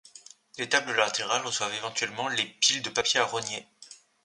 [0.57, 3.67] Des tables latérales reçoivent éventuellement les piles de papier à rogner.